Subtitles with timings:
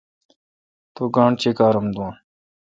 [0.93, 2.11] تو گاݨڈہ چیکارم دوں۔